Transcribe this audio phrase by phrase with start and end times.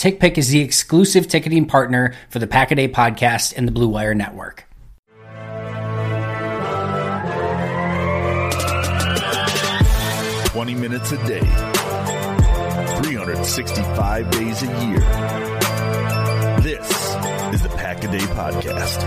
[0.00, 3.86] TickPick is the exclusive ticketing partner for the Pack a Day podcast and the Blue
[3.86, 4.64] Wire Network.
[10.46, 11.40] Twenty minutes a day,
[13.02, 15.00] 365 days a year.
[16.62, 16.88] This
[17.52, 19.04] is the Pack a Day Podcast.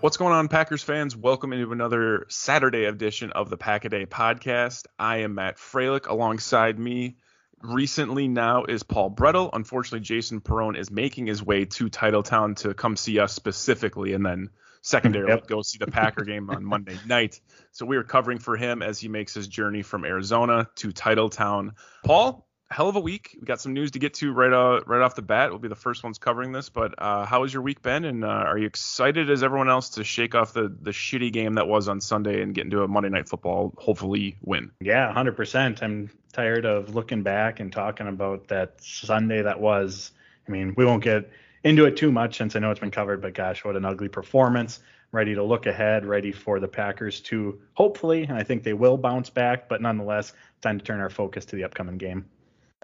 [0.00, 1.16] What's going on, Packers fans?
[1.16, 4.84] Welcome into another Saturday edition of the Pack a Day Podcast.
[4.96, 6.06] I am Matt Freilich.
[6.06, 7.16] Alongside me
[7.62, 9.50] recently now is Paul Brettel.
[9.52, 14.24] Unfortunately, Jason Perone is making his way to Titletown to come see us specifically, and
[14.24, 14.50] then
[14.82, 15.48] secondarily Yep.
[15.48, 17.40] go see the Packer game on Monday night.
[17.72, 21.72] So we are covering for him as he makes his journey from Arizona to Titletown.
[22.04, 23.36] Paul, hell of a week.
[23.40, 25.50] We got some news to get to right uh, right off the bat.
[25.50, 26.68] We'll be the first ones covering this.
[26.68, 28.04] But uh, how has your week been?
[28.04, 31.54] And uh, are you excited as everyone else to shake off the the shitty game
[31.54, 34.70] that was on Sunday and get into a Monday Night Football hopefully win?
[34.80, 35.82] Yeah, 100%.
[35.82, 40.12] I'm tired of looking back and talking about that Sunday that was.
[40.46, 41.30] I mean, we won't get
[41.62, 44.08] into it too much since I know it's been covered, but gosh, what an ugly
[44.08, 44.80] performance.
[45.10, 48.98] Ready to look ahead, ready for the Packers to hopefully, and I think they will
[48.98, 52.26] bounce back, but nonetheless, time to turn our focus to the upcoming game.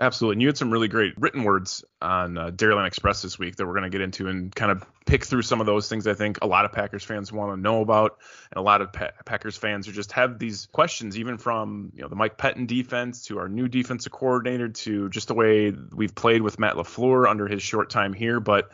[0.01, 0.35] Absolutely.
[0.35, 3.67] And you had some really great written words on uh, Dairyland Express this week that
[3.67, 6.15] we're going to get into and kind of pick through some of those things I
[6.15, 8.19] think a lot of Packers fans want to know about.
[8.51, 12.03] And a lot of pa- Packers fans who just have these questions, even from you
[12.03, 16.15] know the Mike Pettine defense to our new defensive coordinator to just the way we've
[16.15, 18.41] played with Matt LaFleur under his short time here.
[18.41, 18.73] But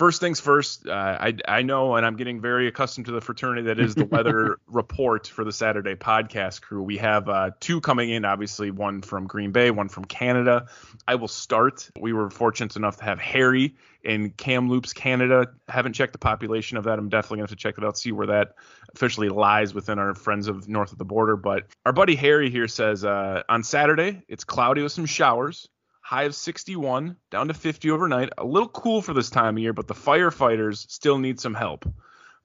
[0.00, 3.66] First things first, uh, I, I know, and I'm getting very accustomed to the fraternity
[3.66, 6.82] that is the weather report for the Saturday podcast crew.
[6.82, 10.68] We have uh, two coming in, obviously, one from Green Bay, one from Canada.
[11.06, 11.90] I will start.
[12.00, 15.48] We were fortunate enough to have Harry in Kamloops, Canada.
[15.68, 16.98] Haven't checked the population of that.
[16.98, 18.54] I'm definitely going to have to check it out, see where that
[18.94, 21.36] officially lies within our friends of north of the border.
[21.36, 25.68] But our buddy Harry here says uh, on Saturday, it's cloudy with some showers
[26.10, 28.30] high of 61 down to 50 overnight.
[28.36, 31.88] A little cool for this time of year but the firefighters still need some help.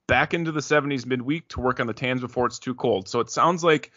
[0.05, 3.07] Back into the 70s midweek to work on the tans before it's too cold.
[3.09, 3.91] So it sounds like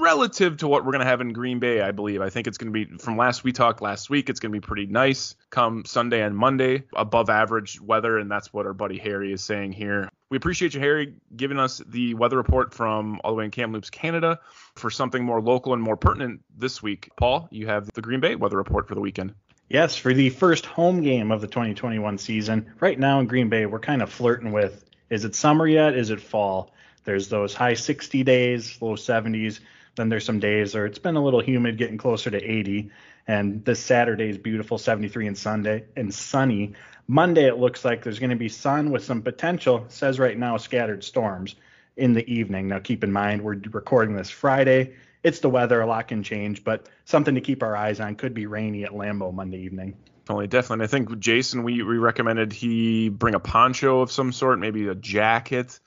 [0.00, 2.56] relative to what we're going to have in green bay i believe i think it's
[2.56, 5.34] going to be from last we talked last week it's going to be pretty nice
[5.50, 9.72] come sunday and monday above average weather and that's what our buddy harry is saying
[9.72, 13.50] here we appreciate you harry giving us the weather report from all the way in
[13.50, 14.40] kamloops canada
[14.74, 18.34] for something more local and more pertinent this week paul you have the green bay
[18.34, 19.34] weather report for the weekend
[19.68, 22.70] Yes, for the first home game of the 2021 season.
[22.78, 25.96] Right now in Green Bay, we're kind of flirting with is it summer yet?
[25.96, 26.74] Is it fall?
[27.04, 29.60] There's those high 60 days, low 70s.
[29.94, 32.90] Then there's some days where it's been a little humid, getting closer to 80.
[33.26, 36.72] And this Saturday is beautiful, 73 and Sunday and sunny.
[37.06, 39.84] Monday it looks like there's going to be sun with some potential.
[39.88, 41.54] Says right now scattered storms
[41.96, 42.68] in the evening.
[42.68, 44.94] Now keep in mind we're recording this Friday.
[45.22, 48.16] It's the weather, a lot can change, but something to keep our eyes on.
[48.16, 49.94] Could be rainy at Lambeau Monday evening.
[50.28, 50.84] Oh, definitely, definitely.
[50.84, 54.94] I think Jason, we, we recommended he bring a poncho of some sort, maybe a
[54.94, 55.78] jacket.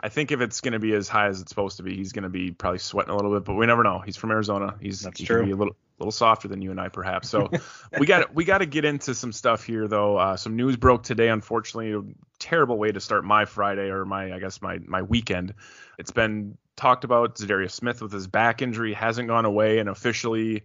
[0.00, 2.12] I think if it's going to be as high as it's supposed to be, he's
[2.12, 3.98] going to be probably sweating a little bit, but we never know.
[3.98, 4.76] He's from Arizona.
[4.80, 5.44] He's That's he true.
[5.44, 7.28] Be a little little softer than you and I, perhaps.
[7.28, 7.50] So
[7.98, 10.16] we got we got to get into some stuff here, though.
[10.16, 11.28] Uh, some news broke today.
[11.28, 12.02] Unfortunately, a
[12.38, 15.54] terrible way to start my Friday or my I guess my my weekend.
[15.98, 17.36] It's been talked about.
[17.36, 20.62] Za'Darius Smith with his back injury hasn't gone away, and officially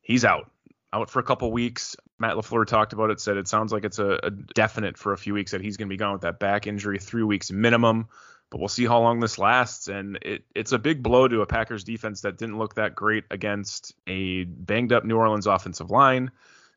[0.00, 0.50] he's out.
[0.92, 1.96] out for a couple weeks.
[2.18, 5.18] Matt LaFleur talked about it, said it sounds like it's a, a definite for a
[5.18, 8.08] few weeks that he's going to be gone with that back injury, three weeks minimum.
[8.50, 9.88] But we'll see how long this lasts.
[9.88, 13.24] And it, it's a big blow to a Packers defense that didn't look that great
[13.30, 16.30] against a banged up New Orleans offensive line.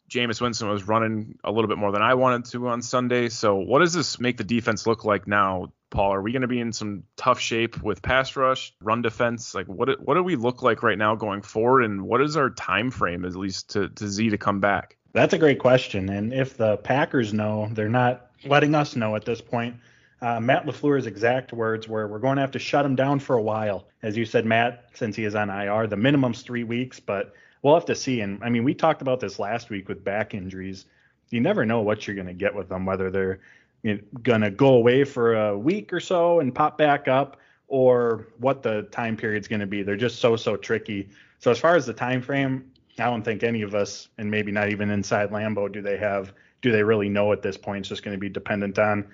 [0.09, 3.29] Jameis Winston was running a little bit more than I wanted to on Sunday.
[3.29, 6.13] So, what does this make the defense look like now, Paul?
[6.13, 9.53] Are we going to be in some tough shape with pass rush, run defense?
[9.53, 12.49] Like, what what do we look like right now going forward, and what is our
[12.49, 14.95] time frame at least to, to Z to come back?
[15.11, 19.25] That's a great question, and if the Packers know, they're not letting us know at
[19.25, 19.75] this point.
[20.21, 23.35] Uh, Matt LaFleur's exact words were, "We're going to have to shut him down for
[23.35, 26.99] a while." As you said, Matt, since he is on IR, the minimum's three weeks,
[26.99, 28.21] but we'll have to see.
[28.21, 30.85] And I mean, we talked about this last week with back injuries.
[31.29, 33.39] You never know what you're going to get with them, whether they're
[33.83, 37.39] you know, going to go away for a week or so and pop back up,
[37.67, 39.83] or what the time period's going to be.
[39.83, 41.09] They're just so so tricky.
[41.39, 44.51] So as far as the time frame, I don't think any of us, and maybe
[44.51, 46.33] not even inside Lambeau, do they have
[46.63, 47.81] do they really know at this point?
[47.81, 49.05] It's just going to be dependent on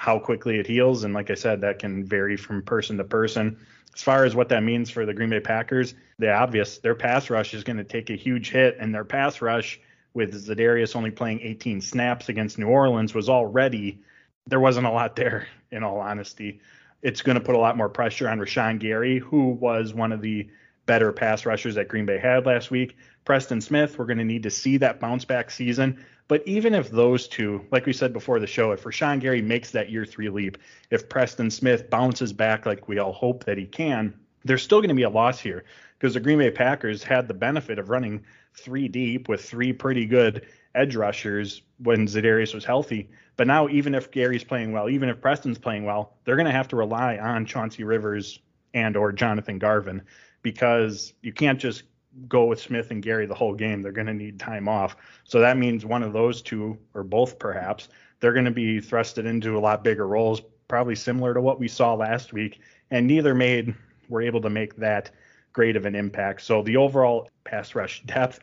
[0.00, 3.58] how quickly it heals, and like I said, that can vary from person to person.
[3.94, 7.28] As far as what that means for the Green Bay Packers, the obvious, their pass
[7.28, 9.78] rush is going to take a huge hit, and their pass rush
[10.14, 14.00] with Za'Darius only playing 18 snaps against New Orleans was already
[14.46, 15.46] there wasn't a lot there.
[15.70, 16.62] In all honesty,
[17.02, 20.22] it's going to put a lot more pressure on Rashan Gary, who was one of
[20.22, 20.48] the
[20.86, 22.96] better pass rushers that Green Bay had last week.
[23.26, 26.02] Preston Smith, we're going to need to see that bounce back season.
[26.30, 29.72] But even if those two, like we said before the show, if Rashan Gary makes
[29.72, 33.66] that year three leap, if Preston Smith bounces back like we all hope that he
[33.66, 35.64] can, there's still going to be a loss here
[35.98, 38.24] because the Green Bay Packers had the benefit of running
[38.54, 40.46] three deep with three pretty good
[40.76, 43.10] edge rushers when Za'Darius was healthy.
[43.36, 46.52] But now, even if Gary's playing well, even if Preston's playing well, they're going to
[46.52, 48.38] have to rely on Chauncey Rivers
[48.72, 50.02] and or Jonathan Garvin
[50.42, 51.82] because you can't just
[52.28, 53.82] go with Smith and Gary the whole game.
[53.82, 54.96] They're going to need time off.
[55.24, 57.88] So that means one of those two, or both perhaps,
[58.20, 61.68] they're going to be thrusted into a lot bigger roles, probably similar to what we
[61.68, 62.60] saw last week.
[62.90, 63.74] And neither made
[64.08, 65.10] were able to make that
[65.52, 66.42] great of an impact.
[66.42, 68.40] So the overall pass rush depth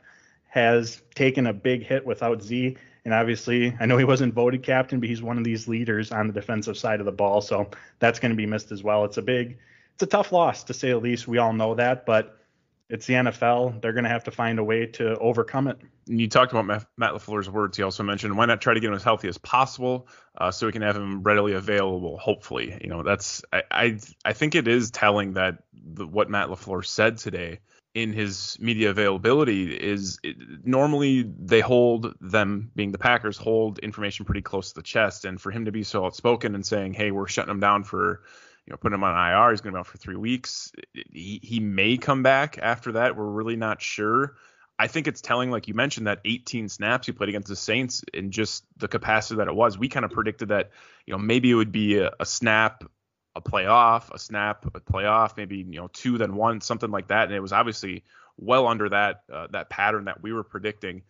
[0.47, 2.77] has taken a big hit without Z.
[3.05, 6.27] And obviously, I know he wasn't voted captain, but he's one of these leaders on
[6.27, 7.41] the defensive side of the ball.
[7.41, 7.69] So
[7.99, 9.05] that's going to be missed as well.
[9.05, 9.57] It's a big,
[9.93, 11.27] it's a tough loss to say the least.
[11.27, 12.37] We all know that, but
[12.89, 13.81] it's the NFL.
[13.81, 15.77] They're going to have to find a way to overcome it.
[16.07, 17.75] And you talked about Matt LaFleur's words.
[17.75, 20.07] He also mentioned why not try to get him as healthy as possible,
[20.37, 22.17] uh, so we can have him readily available.
[22.17, 26.47] Hopefully, you know that's I I, I think it is telling that the, what Matt
[26.47, 27.59] LaFleur said today
[27.93, 34.25] in his media availability is it, normally they hold them being the Packers hold information
[34.25, 37.11] pretty close to the chest, and for him to be so outspoken and saying, "Hey,
[37.11, 38.21] we're shutting him down for."
[38.67, 39.51] You know, put him on IR.
[39.51, 40.73] He's going to be out for three weeks.
[40.93, 43.15] He, he may come back after that.
[43.15, 44.35] We're really not sure.
[44.77, 48.03] I think it's telling, like you mentioned, that 18 snaps he played against the Saints
[48.13, 49.77] in just the capacity that it was.
[49.77, 50.71] We kind of predicted that,
[51.05, 52.83] you know, maybe it would be a, a snap,
[53.35, 57.25] a playoff, a snap, a playoff, maybe you know two then one, something like that.
[57.25, 58.03] And it was obviously
[58.37, 61.03] well under that uh, that pattern that we were predicting.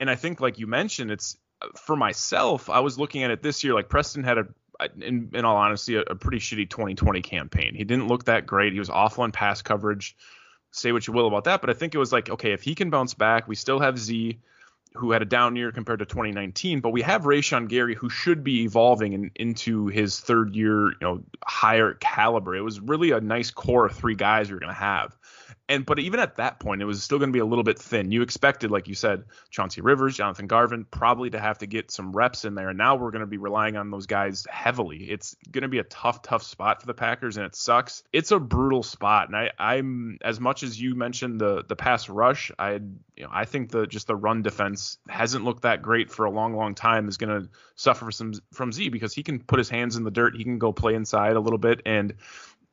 [0.00, 1.36] And I think, like you mentioned, it's
[1.76, 2.68] for myself.
[2.68, 3.74] I was looking at it this year.
[3.74, 4.46] Like Preston had a
[5.00, 7.74] in, in all honesty, a, a, pretty shitty 2020 campaign.
[7.74, 8.72] He didn't look that great.
[8.72, 10.16] He was awful on pass coverage.
[10.70, 12.74] Say what you will about that, but I think it was like, okay, if he
[12.74, 14.40] can bounce back, we still have Z,
[14.94, 18.42] who had a down year compared to 2019, but we have Rashan Gary, who should
[18.44, 22.56] be evolving in, into his third year, you know, higher caliber.
[22.56, 25.16] It was really a nice core of three guys we are going to have
[25.68, 27.78] and but even at that point, it was still going to be a little bit
[27.78, 28.10] thin.
[28.10, 32.12] You expected, like you said, Chauncey Rivers, Jonathan Garvin, probably to have to get some
[32.12, 32.68] reps in there.
[32.68, 35.10] And now we're going to be relying on those guys heavily.
[35.10, 38.02] It's going to be a tough, tough spot for the Packers, and it sucks.
[38.12, 39.28] It's a brutal spot.
[39.28, 42.72] And I, I'm as much as you mentioned the the pass rush, I
[43.16, 46.30] you know I think the just the run defense hasn't looked that great for a
[46.30, 47.08] long, long time.
[47.08, 50.10] Is going to suffer some from Z because he can put his hands in the
[50.10, 50.36] dirt.
[50.36, 52.14] He can go play inside a little bit and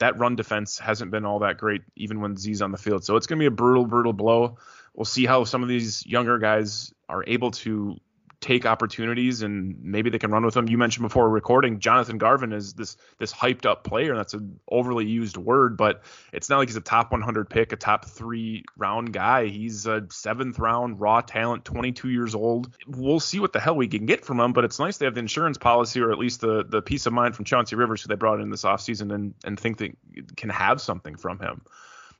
[0.01, 3.05] that run defense hasn't been all that great even when Z's on the field.
[3.05, 4.57] So it's going to be a brutal, brutal blow.
[4.95, 7.97] We'll see how some of these younger guys are able to
[8.41, 10.67] take opportunities and maybe they can run with them.
[10.67, 14.15] You mentioned before recording, Jonathan Garvin is this this hyped up player.
[14.15, 16.01] That's an overly used word, but
[16.33, 19.45] it's not like he's a top 100 pick, a top three round guy.
[19.45, 22.75] He's a seventh round raw talent, 22 years old.
[22.87, 25.13] We'll see what the hell we can get from him, but it's nice they have
[25.13, 28.07] the insurance policy or at least the the peace of mind from Chauncey Rivers, who
[28.07, 29.93] they brought in this offseason and and think they
[30.35, 31.61] can have something from him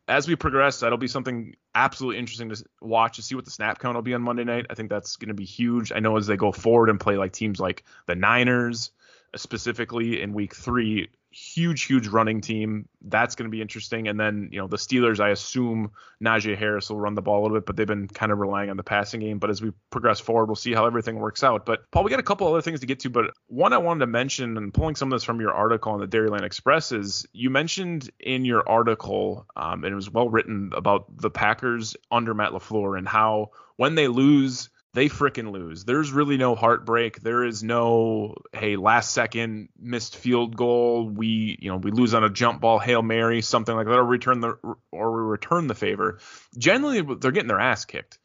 [0.08, 3.80] as we progress, that'll be something absolutely interesting to watch to see what the snap
[3.80, 4.66] count will be on Monday night.
[4.70, 5.92] I think that's going to be huge.
[5.92, 8.92] I know as they go forward and play like teams like the Niners,
[9.36, 12.88] specifically in week three huge, huge running team.
[13.02, 14.08] That's going to be interesting.
[14.08, 17.44] And then, you know, the Steelers, I assume Najee Harris will run the ball a
[17.44, 19.40] little bit, but they've been kind of relying on the passing game.
[19.40, 21.66] But as we progress forward, we'll see how everything works out.
[21.66, 23.10] But Paul, we got a couple other things to get to.
[23.10, 26.00] But one I wanted to mention, and pulling some of this from your article on
[26.00, 30.72] the Dairyland Express, is you mentioned in your article, um, and it was well written
[30.76, 35.86] about the Packers under Matt LaFleur and how when they lose they fricking lose.
[35.86, 37.22] There's really no heartbreak.
[37.22, 41.10] There is no hey last second missed field goal.
[41.10, 44.06] We you know we lose on a jump ball, hail mary, something like that, or
[44.06, 44.58] return the
[44.92, 46.20] or we return the favor.
[46.58, 48.20] Generally, they're getting their ass kicked.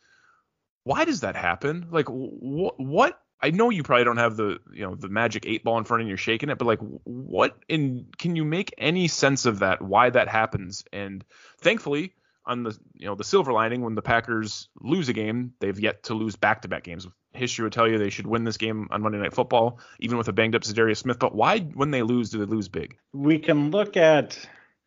[0.85, 1.89] Why does that happen?
[1.91, 3.21] Like wh- what?
[3.41, 6.03] I know you probably don't have the you know the magic eight ball in front
[6.03, 7.57] you, you're shaking it, but like what?
[7.69, 9.83] In can you make any sense of that?
[9.83, 10.85] Why that happens?
[10.93, 11.25] And
[11.61, 12.15] thankfully
[12.47, 16.05] on the you know the silver lining when the Packers lose a game, they've yet
[16.05, 17.07] to lose back-to-back games.
[17.33, 20.29] History would tell you they should win this game on Monday Night Football, even with
[20.29, 21.19] a banged up Za'Darius Smith.
[21.19, 22.97] But why, when they lose, do they lose big?
[23.13, 24.39] We can look at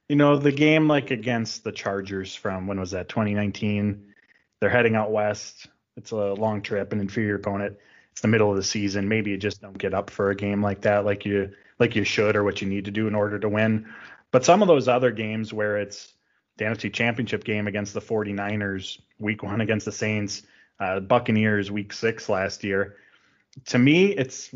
[0.08, 4.06] you know the game like against the Chargers from when was that 2019?
[4.60, 5.68] They're heading out west.
[5.96, 7.78] It's a long trip, an inferior opponent.
[8.12, 9.08] It's the middle of the season.
[9.08, 12.04] Maybe you just don't get up for a game like that, like you like you
[12.04, 13.88] should, or what you need to do in order to win.
[14.32, 16.14] But some of those other games where it's
[16.60, 20.44] the NFC Championship game against the 49ers, week one against the Saints,
[20.80, 22.98] uh, Buccaneers, week six last year.
[23.68, 24.52] To me, it's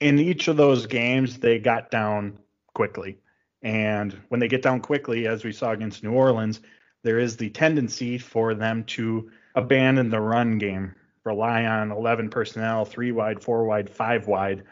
[0.00, 2.38] in each of those games, they got down
[2.74, 3.18] quickly.
[3.62, 6.60] And when they get down quickly, as we saw against New Orleans,
[7.02, 12.84] there is the tendency for them to abandon the run game, rely on 11 personnel,
[12.84, 14.64] three wide, four wide, five wide.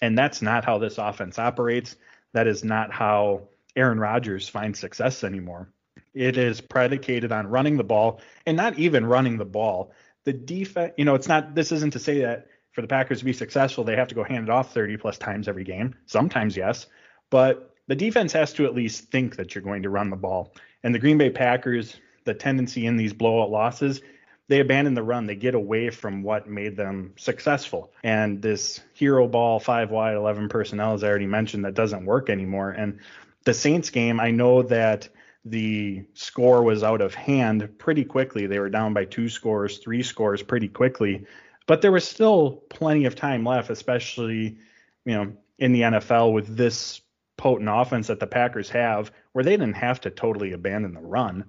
[0.00, 1.96] And that's not how this offense operates.
[2.32, 5.68] That is not how Aaron Rodgers finds success anymore.
[6.14, 9.92] It is predicated on running the ball and not even running the ball.
[10.24, 13.24] The defense, you know, it's not, this isn't to say that for the Packers to
[13.24, 15.94] be successful, they have to go hand it off 30 plus times every game.
[16.06, 16.86] Sometimes, yes.
[17.30, 20.54] But the defense has to at least think that you're going to run the ball.
[20.82, 24.00] And the Green Bay Packers, the tendency in these blowout losses,
[24.48, 25.26] they abandon the run.
[25.26, 27.92] They get away from what made them successful.
[28.02, 32.28] And this hero ball, five wide, 11 personnel, as I already mentioned, that doesn't work
[32.28, 32.70] anymore.
[32.70, 33.00] And
[33.44, 35.08] the Saints game, I know that
[35.44, 38.46] the score was out of hand pretty quickly.
[38.46, 41.26] They were down by two scores, three scores pretty quickly,
[41.66, 44.56] but there was still plenty of time left, especially
[45.04, 47.02] you know in the NFL with this
[47.36, 51.44] potent offense that the Packers have, where they didn't have to totally abandon the run.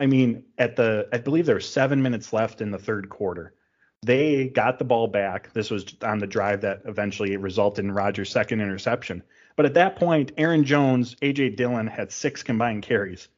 [0.00, 3.54] I mean, at the I believe there were seven minutes left in the third quarter.
[4.02, 5.52] They got the ball back.
[5.52, 9.22] This was on the drive that eventually resulted in Rodgers' second interception.
[9.56, 13.28] But at that point, Aaron Jones, AJ Dillon had six combined carries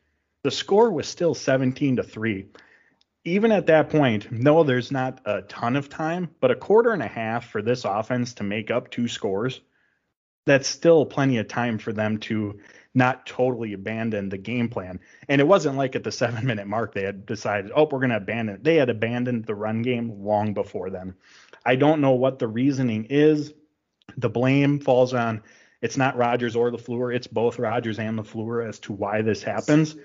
[0.44, 2.46] the score was still 17 to 3.
[3.24, 7.02] Even at that point, no, there's not a ton of time, but a quarter and
[7.02, 9.60] a half for this offense to make up two scores,
[10.46, 12.58] that's still plenty of time for them to
[12.94, 14.98] not totally abandon the game plan.
[15.28, 18.10] And it wasn't like at the seven minute mark they had decided, oh, we're going
[18.10, 18.64] to abandon it.
[18.64, 21.14] They had abandoned the run game long before then.
[21.66, 23.52] I don't know what the reasoning is.
[24.16, 25.42] The blame falls on
[25.82, 29.22] it's not Rodgers or the LaFleur, it's both Rodgers and the LaFleur as to why
[29.22, 29.96] this happens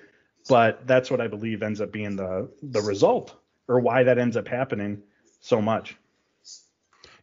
[0.47, 3.35] but that's what I believe ends up being the the result
[3.67, 5.03] or why that ends up happening
[5.41, 5.97] so much.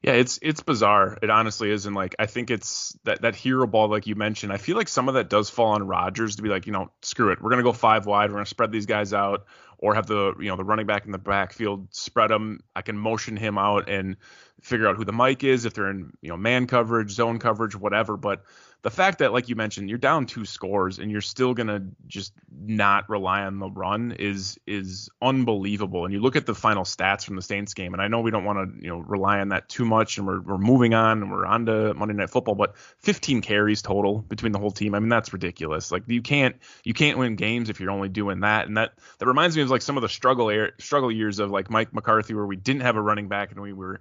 [0.02, 1.18] Yeah, it's it's bizarre.
[1.20, 4.50] It honestly is, and like I think it's that that hero ball, like you mentioned.
[4.50, 6.90] I feel like some of that does fall on Rodgers to be like, you know,
[7.02, 9.44] screw it, we're gonna go five wide, we're gonna spread these guys out,
[9.76, 12.60] or have the you know the running back in the backfield spread them.
[12.74, 14.16] I can motion him out and
[14.62, 17.76] figure out who the mic is if they're in you know man coverage, zone coverage,
[17.76, 18.16] whatever.
[18.16, 18.44] But
[18.82, 22.32] the fact that, like you mentioned, you're down two scores and you're still gonna just
[22.50, 26.04] not rely on the run is is unbelievable.
[26.04, 28.30] And you look at the final stats from the Saints game, and I know we
[28.30, 31.22] don't want to you know rely on that too much, and we're we're moving on
[31.22, 34.94] and we're on to Monday Night Football, but 15 carries total between the whole team.
[34.94, 35.92] I mean that's ridiculous.
[35.92, 38.66] Like you can't you can't win games if you're only doing that.
[38.66, 41.50] And that that reminds me of like some of the struggle air, struggle years of
[41.50, 44.00] like Mike McCarthy where we didn't have a running back and we were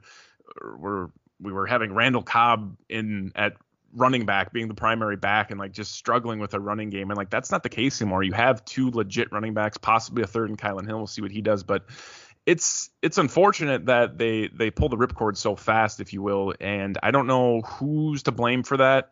[0.62, 3.53] were we were having Randall Cobb in at
[3.93, 7.17] running back being the primary back and like just struggling with a running game and
[7.17, 8.24] like that's not the case anymore.
[8.24, 10.98] You have two legit running backs possibly a third in Kylin Hill.
[10.98, 11.86] We'll see what he does but
[12.46, 16.98] it's it's unfortunate that they they pull the ripcord so fast if you will and
[17.03, 19.12] I don't know who's to blame for that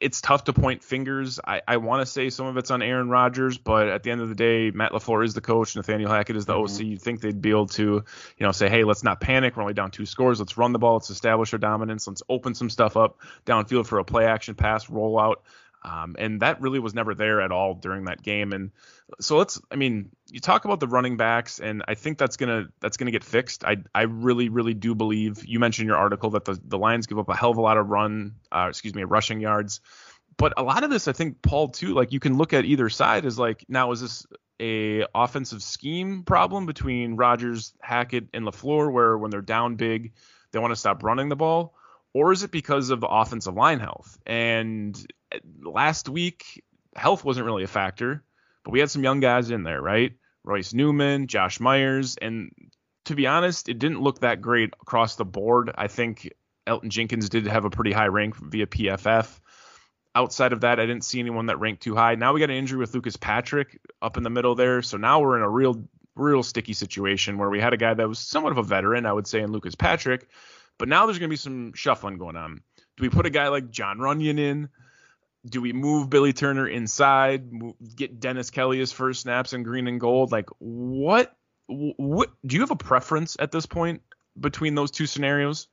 [0.00, 1.38] it's tough to point fingers.
[1.44, 4.20] I, I want to say some of it's on Aaron Rodgers, but at the end
[4.20, 5.76] of the day, Matt LaFleur is the coach.
[5.76, 6.74] Nathaniel Hackett is the mm-hmm.
[6.74, 6.80] OC.
[6.80, 8.04] You'd think they'd be able to, you
[8.46, 9.56] know, say, hey, let's not panic.
[9.56, 10.40] We're only down two scores.
[10.40, 10.94] Let's run the ball.
[10.94, 12.08] Let's establish our dominance.
[12.08, 15.36] Let's open some stuff up downfield for a play action pass rollout.
[15.84, 18.52] Um, and that really was never there at all during that game.
[18.52, 18.72] And
[19.20, 22.68] so let's, I mean, you talk about the running backs, and I think that's gonna
[22.80, 23.64] that's gonna get fixed.
[23.64, 27.18] I I really really do believe you mentioned your article that the the Lions give
[27.18, 29.80] up a hell of a lot of run, uh, excuse me, rushing yards.
[30.36, 31.94] But a lot of this, I think, Paul too.
[31.94, 34.26] Like you can look at either side as like, now is this
[34.60, 40.12] a offensive scheme problem between Rodgers, Hackett, and LaFleur, where when they're down big,
[40.50, 41.74] they want to stop running the ball,
[42.12, 44.18] or is it because of the offensive line health?
[44.26, 44.96] And
[45.62, 46.62] last week,
[46.94, 48.24] health wasn't really a factor,
[48.64, 50.12] but we had some young guys in there, right?
[50.44, 52.50] Royce Newman, Josh Myers, and
[53.06, 55.72] to be honest, it didn't look that great across the board.
[55.76, 56.30] I think
[56.66, 59.40] Elgton Jenkins did have a pretty high rank via PFF.
[60.14, 62.14] Outside of that, I didn't see anyone that ranked too high.
[62.14, 65.20] Now we got an injury with Lucas Patrick up in the middle there, so now
[65.20, 68.52] we're in a real, real sticky situation where we had a guy that was somewhat
[68.52, 70.28] of a veteran, I would say, in Lucas Patrick,
[70.78, 72.62] but now there's going to be some shuffling going on.
[72.96, 74.68] Do we put a guy like Jon Runyan in?
[75.48, 77.50] Do we move Billy Turner inside,
[77.94, 80.32] get Dennis Kelly his first snaps in green and gold?
[80.32, 81.34] Like what
[81.68, 84.02] what do you have a preference at this point
[84.38, 85.68] between those two scenarios?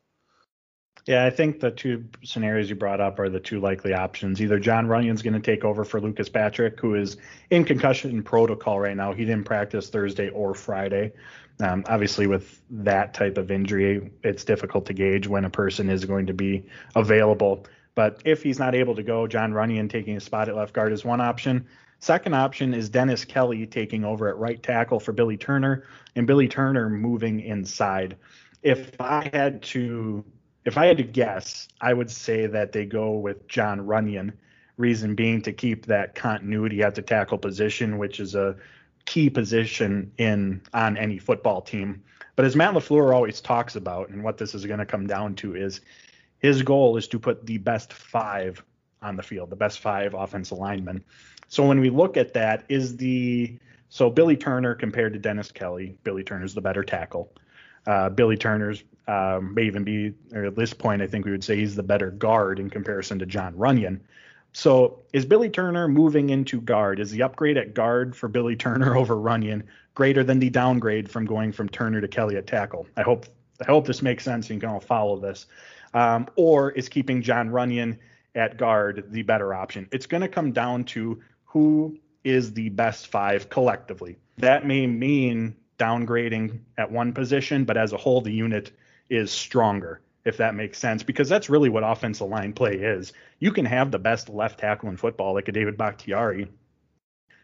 [1.05, 4.41] Yeah, I think the two scenarios you brought up are the two likely options.
[4.41, 7.17] Either Jon Runyan's going to take over for Lucas Patrick, who is
[7.49, 9.11] in concussion protocol right now.
[9.11, 11.11] He didn't practice Thursday or Friday.
[11.59, 16.05] Um, obviously, with that type of injury, it's difficult to gauge when a person is
[16.05, 16.65] going to be
[16.95, 17.65] available.
[17.95, 20.91] But if he's not able to go, Jon Runyan taking a spot at left guard
[20.91, 21.67] is one option.
[21.99, 25.85] Second option is Dennis Kelly taking over at right tackle for Billy Turner,
[26.15, 28.17] and Billy Turner moving inside.
[28.61, 30.25] If I had to,
[30.65, 34.33] if I had to guess, I would say that they go with Jon Runyan.
[34.77, 38.55] Reason being to keep that continuity at the tackle position, which is a
[39.05, 42.03] key position in on any football team.
[42.35, 45.35] But as Matt LaFleur always talks about, and what this is going to come down
[45.35, 45.81] to is
[46.43, 48.61] his goal is to put the best five
[49.01, 51.03] on the field, the best five offensive linemen.
[51.47, 53.57] So when we look at that, is the
[53.89, 57.31] so Billy Turner compared to Dennis Kelly, Billy Turner's the better tackle.
[57.87, 61.43] Uh, Billy Turner's um, may even be, or at this point, I think we would
[61.43, 63.99] say he's the better guard in comparison to Jon Runyan.
[64.51, 66.99] So is Billy Turner moving into guard?
[66.99, 69.63] Is the upgrade at guard for Billy Turner over Runyan
[69.95, 72.87] greater than the downgrade from going from Turner to Kelly at tackle?
[72.97, 73.27] I hope
[73.61, 75.45] I hope this makes sense and you can all follow this
[75.93, 77.97] um, or is keeping Jon Runyan
[78.35, 79.87] at guard the better option?
[79.91, 84.17] It's going to come down to who is the best five collectively.
[84.37, 88.71] That may mean downgrading at one position, but as a whole, the unit
[89.09, 93.13] is stronger, if that makes sense, because that's really what offensive line play is.
[93.39, 96.47] You can have the best left tackle in football, like a David Bakhtiari,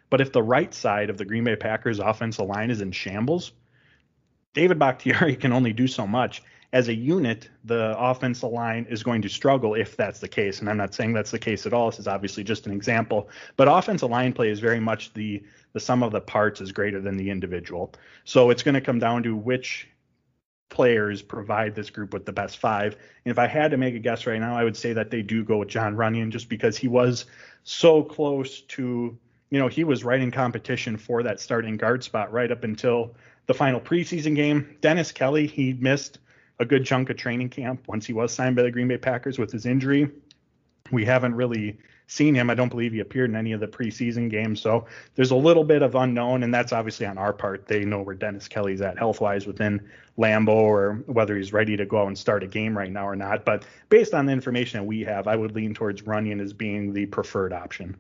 [0.10, 3.52] but if the right side of the Green Bay Packers offensive line is in shambles,
[4.54, 9.24] David Bakhtiari can only do so much as a unit, the offensive line is going
[9.24, 10.60] to struggle if that's the case.
[10.60, 11.90] And I'm not saying that's the case at all.
[11.90, 13.30] This is obviously just an example.
[13.56, 17.00] But offensive line play is very much the the sum of the parts is greater
[17.00, 17.94] than the individual.
[18.24, 19.88] So it's going to come down to which
[20.70, 22.96] players provide this group with the best five.
[23.26, 25.22] And if I had to make a guess right now, I would say that they
[25.22, 27.26] do go with Jon Runyan just because he was
[27.64, 29.18] so close to,
[29.50, 33.16] you know, he was right in competition for that starting guard spot right up until
[33.48, 34.78] the final preseason game.
[34.82, 36.20] Dennis Kelly, he missed
[36.60, 39.40] a good chunk of training camp once he was signed by the Green Bay Packers
[39.40, 40.12] with his injury.
[40.92, 42.50] We haven't really seen him.
[42.50, 44.60] I don't believe he appeared in any of the preseason games.
[44.60, 47.68] So there's a little bit of unknown, and that's obviously on our part.
[47.68, 49.80] They know where Dennis Kelly's at health wise within
[50.18, 53.16] Lambeau or whether he's ready to go out and start a game right now or
[53.16, 53.46] not.
[53.46, 56.94] But based on the information that we have, I would lean towards Runyan as being
[56.94, 57.96] the preferred option.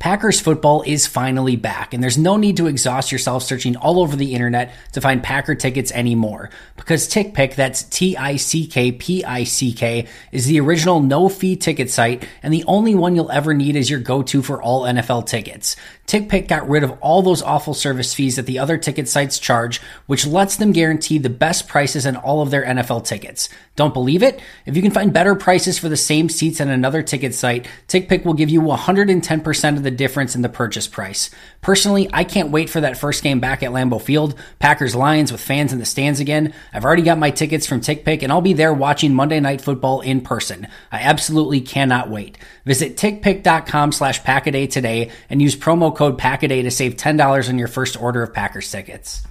[0.00, 4.16] Packers football is finally back, and there's no need to exhaust yourself searching all over
[4.16, 6.50] the internet to find Packer tickets anymore.
[6.76, 11.30] Because TickPick, that's T I C K P I C K, is the original no
[11.30, 14.60] fee ticket site and the only one you'll ever need as your go to for
[14.60, 15.76] all NFL tickets.
[16.06, 19.80] TickPick got rid of all those awful service fees that the other ticket sites charge,
[20.06, 23.48] which lets them guarantee the best prices on all of their NFL tickets.
[23.76, 24.40] Don't believe it?
[24.66, 28.24] If you can find better prices for the same seats on another ticket site, TickPick
[28.24, 31.30] will give you 110% of the difference in the purchase price.
[31.60, 35.40] Personally, I can't wait for that first game back at Lambeau Field, Packers Lions with
[35.40, 36.54] fans in the stands again.
[36.72, 40.02] I've already got my tickets from TickPick and I'll be there watching Monday Night Football
[40.02, 40.68] in person.
[40.92, 42.38] I absolutely cannot wait.
[42.64, 47.68] Visit tickpick.com slash packaday today and use promo code packaday to save $10 on your
[47.68, 49.26] first order of Packers tickets.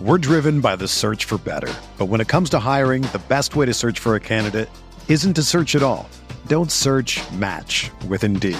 [0.00, 1.70] We're driven by the search for better.
[1.98, 4.70] But when it comes to hiring, the best way to search for a candidate
[5.08, 6.08] isn't to search at all.
[6.46, 8.56] Don't search match with Indeed.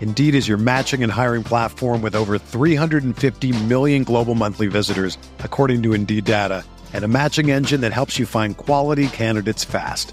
[0.00, 5.82] Indeed is your matching and hiring platform with over 350 million global monthly visitors, according
[5.82, 6.62] to Indeed data,
[6.92, 10.12] and a matching engine that helps you find quality candidates fast.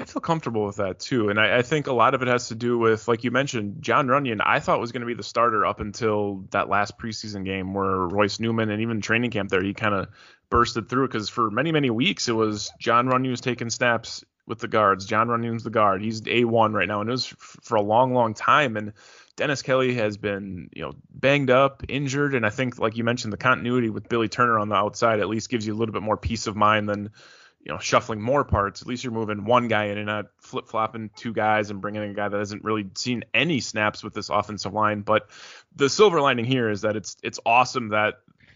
[0.00, 1.28] I feel comfortable with that too.
[1.28, 3.82] And I, I, think a lot of it has to do with, like you mentioned,
[3.82, 7.44] Jon Runyan, I thought was going to be the starter up until that last preseason
[7.44, 10.08] game where Royce Newman and even training camp there, he kind of
[10.48, 14.58] bursted through because for many, many weeks it was Jon Runyan was taking snaps with
[14.58, 15.04] the guards.
[15.04, 16.02] Jon Runyan's the guard.
[16.02, 17.02] He's A1 right now.
[17.02, 18.78] And it was f- for a long, long time.
[18.78, 18.94] And
[19.36, 22.34] Dennis Kelly has been, you know, banged up, injured.
[22.34, 25.28] And I think, like you mentioned, the continuity with Billy Turner on the outside at
[25.28, 27.10] least gives you a little bit more peace of mind than–
[27.62, 28.82] you know shuffling more parts.
[28.82, 32.02] At least you're moving one guy in and not flip flopping two guys and bringing
[32.02, 35.02] in a guy that hasn't really seen any snaps with this offensive line.
[35.02, 35.28] But
[35.74, 38.14] the silver lining here is that it's it's awesome that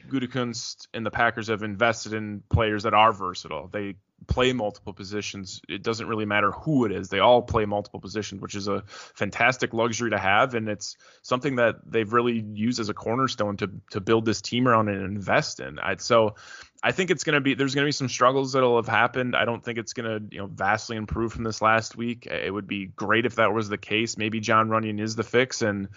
[0.08, 3.68] Gutekunst and the Packers have invested in players that are versatile.
[3.68, 5.60] They play multiple positions.
[5.68, 7.08] It doesn't really matter who it is.
[7.08, 11.56] They all play multiple positions, which is a fantastic luxury to have, and it's something
[11.56, 15.60] that they've really used as a cornerstone to to build this team around and invest
[15.60, 15.78] in.
[15.78, 16.36] I'd, so
[16.84, 19.34] I think it's going to be there's going to be some struggles that'll have happened.
[19.34, 22.26] I don't think it's going to you know vastly improve from this last week.
[22.26, 24.18] It would be great if that was the case.
[24.18, 25.88] Maybe Jon Runyan is the fix and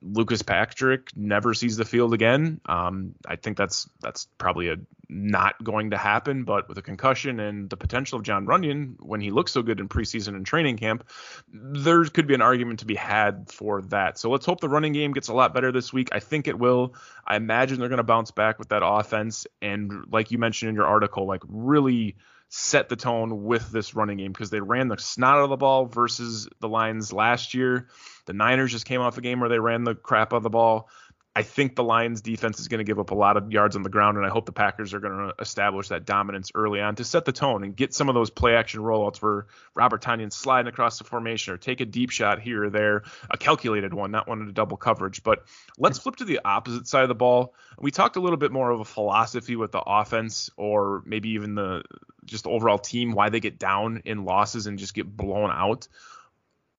[0.00, 2.58] Lucas Patrick never sees the field again.
[2.64, 4.76] Um, I think that's that's probably a
[5.10, 6.44] not going to happen.
[6.44, 9.80] But with a concussion and the potential of Jon Runyan when he looks so good
[9.80, 11.08] in preseason and training camp,
[11.52, 14.18] there could be an argument to be had for that.
[14.18, 16.10] So let's hope the running game gets a lot better this week.
[16.12, 16.94] I think it will.
[17.26, 20.74] I imagine they're going to bounce back with that offense and, like you mentioned in
[20.74, 22.16] your article, like really
[22.52, 25.56] set the tone with this running game because they ran the snot out of the
[25.56, 27.86] ball versus the Lions last year.
[28.26, 30.50] The Niners just came off a game where they ran the crap out of the
[30.50, 30.88] ball.
[31.36, 33.82] I think the Lions defense is going to give up a lot of yards on
[33.82, 36.96] the ground, and I hope the Packers are going to establish that dominance early on
[36.96, 40.32] to set the tone and get some of those play action rollouts where Robert Tonyan
[40.32, 44.10] sliding across the formation or take a deep shot here or there, a calculated one,
[44.10, 45.22] not one in a double coverage.
[45.22, 45.44] But
[45.78, 47.54] let's flip to the opposite side of the ball.
[47.78, 51.54] We talked a little bit more of a philosophy with the offense, or maybe even
[51.54, 51.84] the
[52.24, 55.86] just the overall team, why they get down in losses and just get blown out.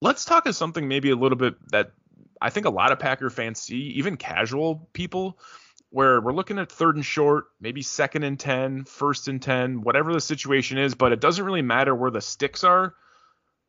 [0.01, 1.91] Let's talk of something maybe a little bit that
[2.41, 5.37] I think a lot of Packer fans see, even casual people,
[5.91, 10.13] where we're looking at third and short, maybe second and 10, first and 10, whatever
[10.13, 12.95] the situation is, but it doesn't really matter where the sticks are.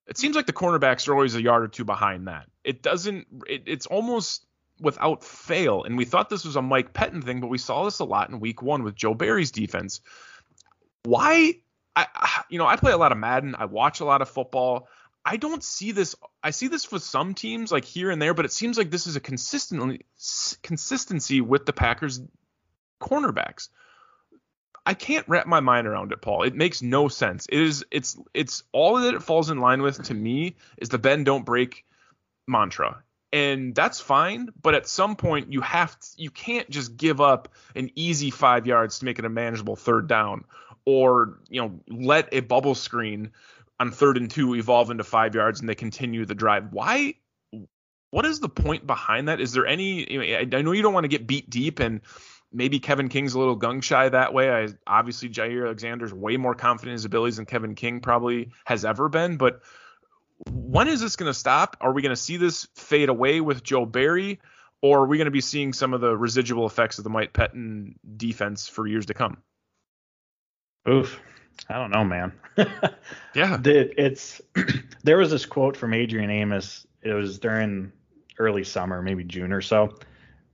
[0.06, 2.46] It seems like the cornerbacks are always a yard or two behind that.
[2.64, 4.46] It doesn't, it, it's almost
[4.80, 5.82] without fail.
[5.84, 8.30] And we thought this was a Mike Pettine thing, but we saw this a lot
[8.30, 10.00] in week one with Joe Barry's defense.
[11.04, 11.54] Why?
[11.94, 12.06] I,
[12.48, 13.54] you know, I play a lot of Madden.
[13.58, 14.88] I watch a lot of football.
[15.24, 16.16] I don't see this.
[16.42, 19.06] I see this for some teams like here and there, but it seems like this
[19.06, 20.00] is a consistently
[20.62, 22.20] consistency with the Packers
[23.00, 23.68] cornerbacks.
[24.84, 26.42] I can't wrap my mind around it, Paul.
[26.42, 27.46] It makes no sense.
[27.46, 30.98] It is it's it's all that it falls in line with to me is the
[30.98, 31.84] bend don't break
[32.48, 33.02] mantra.
[33.32, 37.48] And that's fine, but at some point you have to, you can't just give up
[37.74, 40.44] an easy 5 yards to make it a manageable third down
[40.84, 43.30] or, you know, let a bubble screen
[43.80, 46.72] on third and two evolve into five yards and they continue the drive.
[46.72, 47.14] Why?
[48.10, 49.40] What is the point behind that?
[49.40, 50.42] Is there any?
[50.42, 52.02] I know you don't want to get beat deep, and
[52.52, 54.50] maybe Kevin King's a little gung shy that way.
[54.50, 58.84] I obviously Jaire Alexander's way more confident in his abilities than Kevin King probably has
[58.84, 59.38] ever been.
[59.38, 59.62] But
[60.50, 61.78] when is this going to stop?
[61.80, 64.40] Are we going to see this fade away with Joe Barry,
[64.82, 67.32] or are we going to be seeing some of the residual effects of the Mike
[67.32, 69.38] Pettine defense for years to come?
[70.88, 71.18] Oof.
[71.68, 72.32] I don't know, man.
[73.34, 73.58] yeah.
[73.64, 74.40] It's
[75.04, 76.86] there was this quote from Adrian Amos.
[77.02, 77.92] It was during
[78.38, 79.96] early summer, maybe June or so,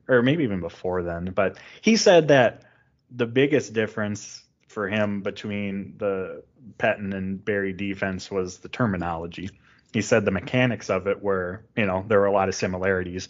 [0.09, 1.33] or maybe even before then.
[1.35, 2.63] But he said that
[3.11, 6.43] the biggest difference for him between the
[6.79, 9.51] Pettine and Barry defense was the terminology.
[9.93, 13.29] He said the mechanics of it were, you know, there were a lot of similarities.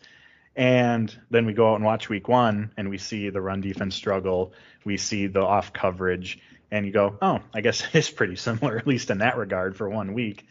[0.56, 3.94] And then we go out and watch week one and we see the run defense
[3.94, 4.52] struggle.
[4.84, 8.76] We see the off coverage and you go, oh, I guess it is pretty similar,
[8.76, 10.46] at least in that regard, for one week.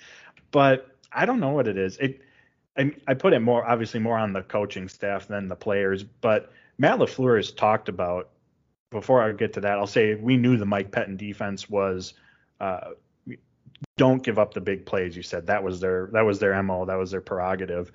[0.51, 1.97] But I don't know what it is.
[1.97, 2.21] It,
[2.77, 6.03] I, I put it more, obviously, more on the coaching staff than the players.
[6.03, 8.29] But Matt LaFleur has talked about.
[8.89, 12.13] Before I get to that, I'll say we knew the Mike Pettine defense was.
[12.57, 12.91] Uh,
[13.97, 15.15] don't give up the big plays.
[15.17, 16.85] You said that was their that was their mo.
[16.85, 17.91] That was their prerogative.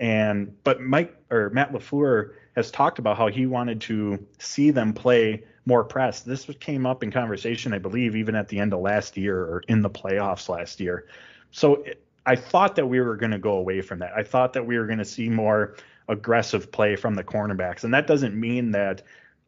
[0.00, 4.94] And but Mike or Matt LaFleur has talked about how he wanted to see them
[4.94, 6.20] play more press.
[6.20, 9.62] This came up in conversation, I believe, even at the end of last year or
[9.68, 11.06] in the playoffs last year.
[11.50, 11.84] So
[12.26, 14.12] I thought that we were going to go away from that.
[14.16, 15.76] I thought that we were going to see more
[16.08, 17.84] aggressive play from the cornerbacks.
[17.84, 19.02] And that doesn't mean that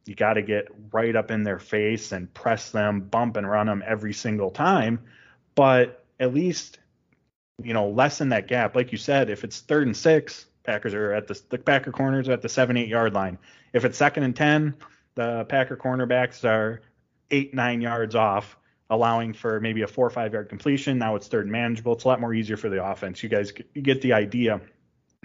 [0.07, 3.67] you got to get right up in their face and press them, bump and run
[3.67, 5.01] them every single time.
[5.55, 6.79] But at least,
[7.63, 8.77] you know, lessen that gap.
[8.77, 12.29] Like you said, if it's third and six, Packers are at the, the Packer corners
[12.29, 13.39] at the seven, eight yard line.
[13.73, 14.75] If it's second and 10,
[15.15, 16.83] the Packer cornerbacks are
[17.31, 18.57] eight, nine yards off,
[18.91, 20.99] allowing for maybe a four or five yard completion.
[20.99, 21.95] Now it's third manageable.
[21.95, 23.23] It's a lot more easier for the offense.
[23.23, 24.61] You guys get the idea.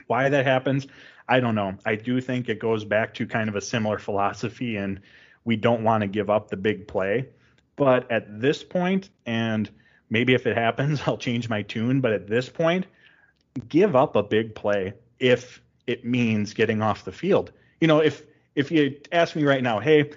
[0.07, 0.87] Why that happens,
[1.27, 1.75] I don't know.
[1.85, 5.01] I do think it goes back to kind of a similar philosophy, and
[5.45, 7.29] we don't want to give up the big play.
[7.75, 9.69] But at this point, and
[10.09, 12.01] maybe if it happens, I'll change my tune.
[12.01, 12.87] But at this point,
[13.67, 17.51] give up a big play if it means getting off the field.
[17.79, 18.23] You know, if
[18.55, 20.11] if you ask me right now, hey,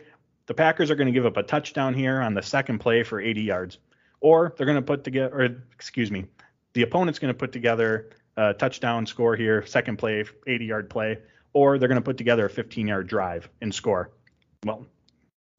[0.47, 3.21] the Packers are going to give up a touchdown here on the second play for
[3.21, 3.79] 80 yards,
[4.21, 6.27] or they're going to put together, or excuse me,
[6.75, 11.18] the opponent's going to put together a touchdown score here, second play, 80 yard play,
[11.53, 14.11] or they're going to put together a 15 yard drive and score.
[14.64, 14.87] Well,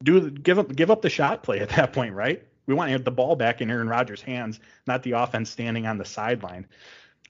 [0.02, 2.42] do give up give up the shot play at that point, right?
[2.66, 5.86] We want to have the ball back in Aaron Rodgers' hands, not the offense standing
[5.86, 6.66] on the sideline.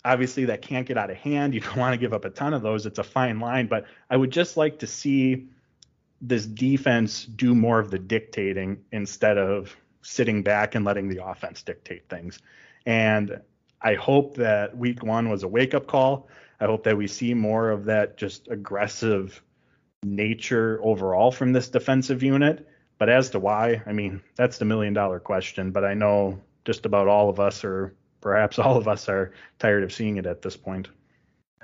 [0.05, 1.55] Obviously, that can't get out of hand.
[1.55, 2.87] You don't want to give up a ton of those.
[2.87, 5.49] It's a fine line, but I would just like to see
[6.21, 11.63] this defense do more of the dictating instead of sitting back and letting the offense
[11.63, 12.39] dictate things.
[12.87, 13.41] And
[13.81, 16.29] I hope that week one was a wake up call.
[16.61, 19.43] I hope that we see more of that just aggressive
[20.03, 22.69] nature overall from this defensive unit.
[22.99, 25.73] But as to why, I mean, that's the million dollar question.
[25.73, 29.85] But I know just about all of us, or perhaps all of us, are tired
[29.85, 30.89] of seeing it at this point.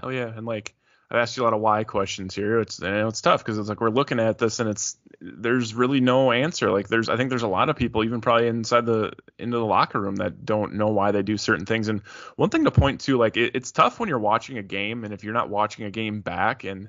[0.01, 0.29] Hell yeah.
[0.29, 0.77] And like,
[1.11, 2.61] I've asked you a lot of why questions here.
[2.61, 5.75] It's you know, it's tough because it's like we're looking at this and it's there's
[5.75, 6.70] really no answer.
[6.70, 9.64] Like there's I think there's a lot of people even probably inside the into the
[9.64, 11.88] locker room that don't know why they do certain things.
[11.88, 12.03] And
[12.37, 15.12] one thing to point to, like it, it's tough when you're watching a game and
[15.12, 16.88] if you're not watching a game back and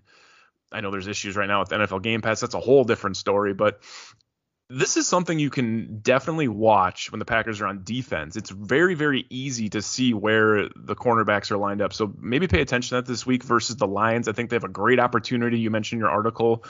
[0.71, 2.39] I know there's issues right now with NFL Game Pass.
[2.39, 3.53] That's a whole different story.
[3.53, 3.81] But
[4.73, 8.37] this is something you can definitely watch when the Packers are on defense.
[8.37, 11.91] It's very, very easy to see where the cornerbacks are lined up.
[11.91, 14.29] So maybe pay attention to that this week versus the Lions.
[14.29, 15.59] I think they have a great opportunity.
[15.59, 16.63] You mentioned your article.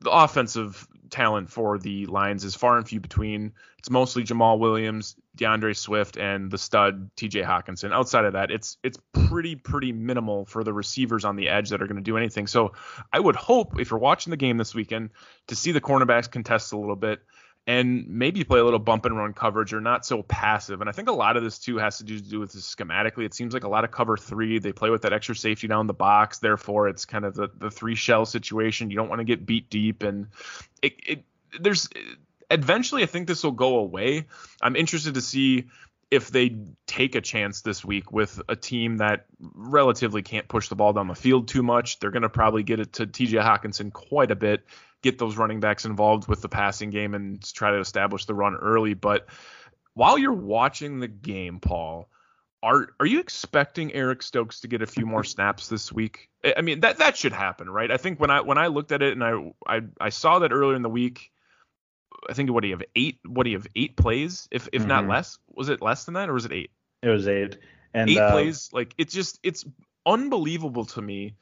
[0.00, 3.52] The offensive talent for the Lions is far and few between.
[3.78, 7.92] It's mostly Jamaal Williams, D'Andre Swift, and the stud TJ Hockenson.
[7.92, 11.82] Outside of that, it's it's pretty pretty minimal for the receivers on the edge that
[11.82, 12.46] are going to do anything.
[12.46, 12.72] So
[13.12, 15.10] I would hope if you're watching the game this weekend
[15.48, 17.20] to see the cornerbacks contest a little bit
[17.66, 20.80] and maybe play a little bump and run coverage or not so passive.
[20.80, 22.74] And I think a lot of this too has to do, to do with this
[22.74, 23.24] schematically.
[23.24, 24.58] It seems like a lot of cover three.
[24.58, 26.38] They play with that extra safety down the box.
[26.38, 28.90] Therefore, it's kind of the, the three shell situation.
[28.90, 30.02] You don't want to get beat deep.
[30.02, 30.28] And
[30.82, 31.24] it, it
[31.60, 31.88] there's
[32.50, 34.26] eventually I think this will go away.
[34.60, 35.66] I'm interested to see
[36.10, 40.74] if they take a chance this week with a team that relatively can't push the
[40.74, 42.00] ball down the field too much.
[42.00, 44.64] They're going to probably get it to TJ Hockenson quite a bit
[45.02, 48.54] get those running backs involved with the passing game and try to establish the run
[48.54, 48.94] early.
[48.94, 49.26] But
[49.94, 52.08] while you're watching the game, Paul,
[52.62, 56.28] are are you expecting Eric Stokes to get a few more snaps this week?
[56.56, 57.90] I mean that that should happen, right?
[57.90, 60.52] I think when I when I looked at it and I I, I saw that
[60.52, 61.30] earlier in the week.
[62.30, 63.18] I think what do you have eight?
[63.26, 64.46] What do you have eight plays?
[64.52, 64.88] If if mm-hmm.
[64.88, 66.70] not less, was it less than that or was it eight?
[67.02, 67.58] It was eight.
[67.94, 69.64] And eight uh, plays, like it's just it's
[70.06, 71.34] unbelievable to me,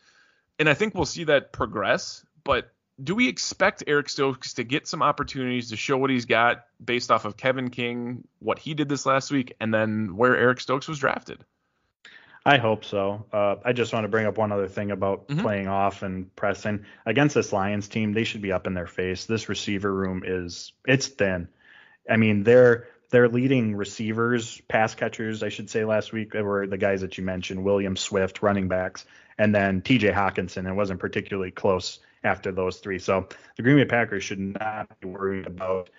[0.58, 2.24] and I think we'll see that progress.
[2.44, 6.66] But do we expect Eric Stokes to get some opportunities to show what he's got
[6.84, 10.60] based off of Kevin King, what he did this last week, and then where Eric
[10.60, 11.44] Stokes was drafted?
[12.44, 13.26] I hope so.
[13.32, 15.40] Uh, I just want to bring up one other thing about mm-hmm.
[15.40, 18.12] playing off and pressing against this Lions team.
[18.12, 19.26] They should be up in their face.
[19.26, 21.48] This receiver room is it's thin.
[22.08, 26.78] I mean, their their leading receivers, pass catchers, I should say, last week were the
[26.78, 29.04] guys that you mentioned: William Swift, running backs,
[29.36, 30.10] and then T.J.
[30.10, 30.66] Hockenson.
[30.66, 32.98] It wasn't particularly close after those three.
[32.98, 35.90] So the Green Bay Packers should not be worried about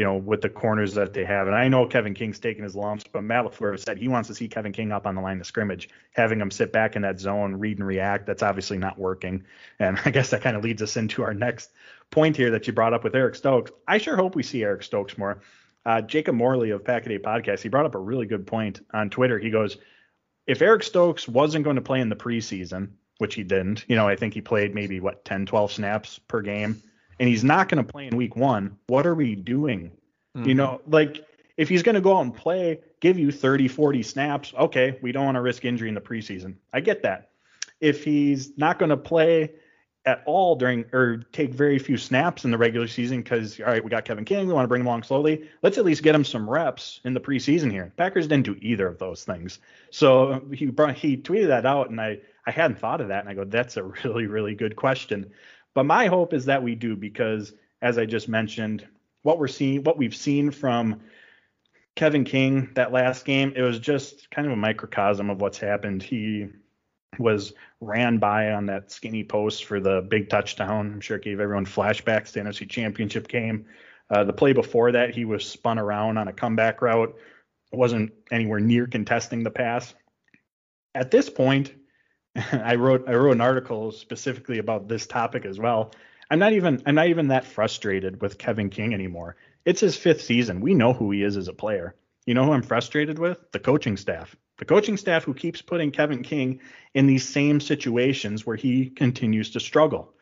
[0.00, 1.46] you know, with the corners that they have.
[1.46, 4.34] And I know Kevin King's taking his lumps, but Matt LaFleur said he wants to
[4.34, 7.20] see Kevin King up on the line of scrimmage, having him sit back in that
[7.20, 8.24] zone, read and react.
[8.24, 9.44] That's obviously not working.
[9.78, 11.72] And I guess that kind of leads us into our next
[12.10, 13.72] point here that you brought up with Eric Stokes.
[13.86, 15.42] I sure hope we see Eric Stokes more.
[15.84, 19.10] Uh, Jacob Morley of Pack a Podcast, he brought up a really good point on
[19.10, 19.38] Twitter.
[19.38, 19.76] He goes,
[20.46, 24.08] if Eric Stokes wasn't going to play in the preseason, which he didn't, you know,
[24.08, 26.82] I think he played maybe what 10, 12 snaps per game
[27.20, 29.92] and he's not going to play in week one, what are we doing?
[30.36, 30.48] Mm-hmm.
[30.48, 31.24] You know, like
[31.56, 35.12] if he's going to go out and play, give you 30, 40 snaps, okay, we
[35.12, 36.54] don't want to risk injury in the preseason.
[36.72, 37.30] I get that.
[37.78, 39.50] If he's not going to play
[40.06, 43.84] at all during or take very few snaps in the regular season because all right,
[43.84, 45.46] we got Kevin King, we want to bring him along slowly.
[45.62, 47.92] Let's at least get him some reps in the preseason here.
[47.98, 49.58] Packers didn't do either of those things.
[49.90, 53.28] So he brought he tweeted that out and I I hadn't thought of that and
[53.28, 55.30] I go, that's a really, really good question.
[55.74, 58.86] But my hope is that we do because, as I just mentioned,
[59.22, 61.00] what we're seeing, what we've seen from
[61.96, 66.02] Kevin King that last game, it was just kind of a microcosm of what's happened.
[66.02, 66.48] He
[67.18, 70.92] was ran by on that skinny post for the big touchdown.
[70.94, 73.66] I'm sure it gave everyone flashbacks to NFC Championship game.
[74.08, 77.14] Uh, the play before that, he was spun around on a comeback route.
[77.72, 79.94] wasn't anywhere near contesting the pass.
[80.94, 81.72] At this point,
[82.52, 85.92] I wrote I wrote an article specifically about this topic as well.
[86.30, 89.36] I'm not even I'm not even that frustrated with Kevin King anymore.
[89.64, 90.60] It's his fifth season.
[90.60, 91.94] We know who he is as a player.
[92.26, 93.38] You know who I'm frustrated with?
[93.52, 94.36] The coaching staff.
[94.58, 96.60] The coaching staff who keeps putting Kevin King
[96.94, 100.12] in these same situations where he continues to struggle.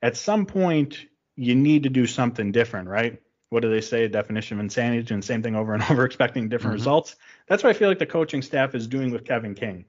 [0.00, 1.04] At some point,
[1.36, 3.20] you need to do something different, right?
[3.50, 4.06] What do they say?
[4.08, 6.80] Definition of insanity, doing the same thing over and over, expecting different mm-hmm.
[6.80, 7.16] results.
[7.48, 9.84] That's what I feel like the coaching staff is doing with Kevin King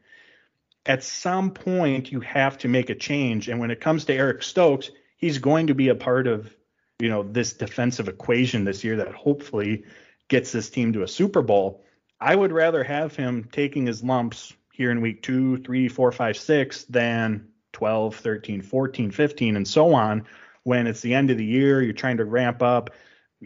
[0.89, 3.47] at some point you have to make a change.
[3.47, 6.51] And when it comes to Eric Stokes, he's going to be a part of,
[6.97, 9.85] you know, this defensive equation this year that hopefully
[10.29, 11.85] gets this team to a Super Bowl.
[12.19, 16.35] I would rather have him taking his lumps here in week two, three, four, five,
[16.35, 20.25] six than 12, 13, 14, 15, and so on.
[20.63, 22.89] When it's the end of the year, you're trying to ramp up,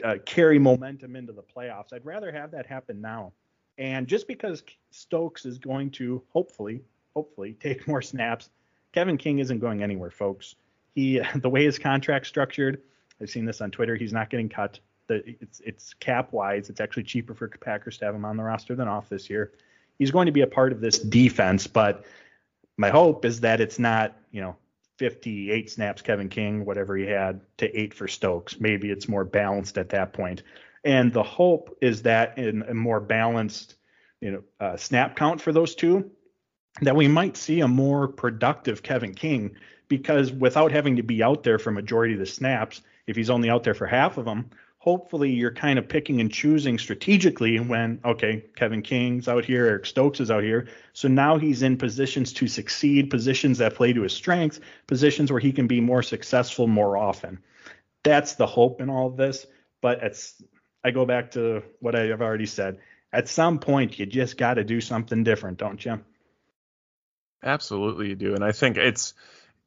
[0.01, 1.91] uh, carry momentum into the playoffs.
[1.91, 3.34] I'd rather have that happen now.
[3.77, 6.84] And just because Stokes is going to hopefully
[7.15, 8.49] hopefully take more snaps.
[8.91, 10.56] Kevin King isn't going anywhere, folks.
[10.95, 12.82] He the way his contract structured,
[13.21, 13.95] I've seen this on Twitter.
[13.95, 14.80] He's not getting cut.
[15.08, 16.69] The, it's it's cap wise.
[16.69, 19.52] It's actually cheaper for Packers to have him on the roster than off this year.
[19.99, 22.06] He's going to be a part of this defense, but
[22.78, 24.56] my hope is that it's not you know
[24.97, 28.60] 58 snaps Kevin King, whatever he had, to eight for Stokes.
[28.60, 30.43] Maybe it's more balanced at that point.
[30.84, 33.76] And the hope is that in a more balanced
[34.21, 36.12] you know uh, snap count for those two,
[36.81, 39.55] that we might see a more productive Kevin King
[39.88, 43.49] because without having to be out there for majority of the snaps, if he's only
[43.49, 47.99] out there for half of them, hopefully you're kind of picking and choosing strategically when
[48.03, 52.33] okay, Kevin King's out here, Eric Stokes is out here, so now he's in positions
[52.33, 56.67] to succeed, positions that play to his strengths, positions where he can be more successful
[56.67, 57.39] more often.
[58.03, 59.45] That's the hope in all of this,
[59.81, 60.41] but it's
[60.83, 62.79] I go back to what I have already said.
[63.13, 66.01] At some point, you just got to do something different, don't you?
[67.43, 69.13] Absolutely, you do, and I think it's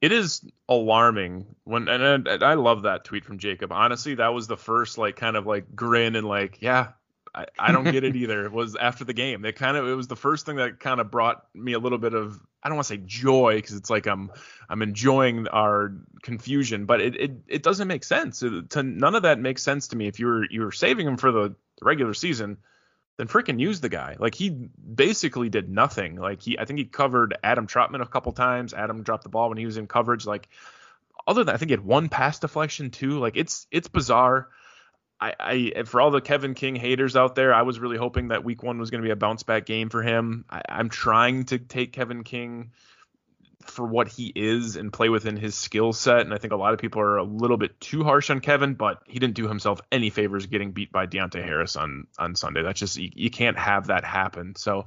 [0.01, 3.73] it is alarming when and, and I love that tweet from Jacob.
[3.73, 6.89] Honestly, that was the first like kind of like grin and like yeah,
[7.35, 8.45] I, I don't get it either.
[8.47, 9.43] It was after the game.
[9.43, 11.99] They kind of it was the first thing that kind of brought me a little
[11.99, 14.31] bit of I don't want to say joy because it's like I'm
[14.69, 18.43] I'm enjoying our confusion, but it it, it doesn't make sense.
[18.43, 20.09] It, to, none of that makes sense to me.
[20.09, 22.57] If you were you were saving him for the regular season,
[23.17, 24.17] then freaking use the guy.
[24.19, 26.17] Like he basically did nothing.
[26.17, 28.75] Like he, I think he covered Adam Trautman a couple times.
[28.75, 30.27] Adam dropped the ball when he was in coverage.
[30.27, 30.49] Like
[31.27, 33.19] other than I think he had one pass deflection too.
[33.19, 34.49] Like it's it's bizarre.
[35.19, 38.45] I, I for all the Kevin King haters out there, I was really hoping that
[38.45, 40.45] Week One was going to be a bounce back game for him.
[40.51, 42.73] I, I'm trying to take Kevin King
[43.63, 46.21] for what he is and play within his skill set.
[46.21, 48.75] And I think a lot of people are a little bit too harsh on Kevin,
[48.75, 52.63] but he didn't do himself any favors getting beat by Deonte Harris on on Sunday.
[52.63, 54.55] That's just you, you can't have that happen.
[54.57, 54.87] So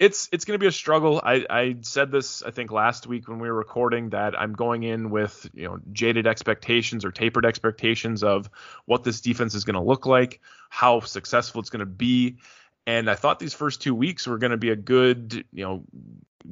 [0.00, 1.20] it's it's going to be a struggle.
[1.22, 4.82] I, I said this I think last week when we were recording that I'm going
[4.82, 8.48] in with you know jaded expectations or tapered expectations of
[8.86, 12.38] what this defense is going to look like, how successful it's going to be,
[12.86, 15.84] and I thought these first two weeks were going to be a good you know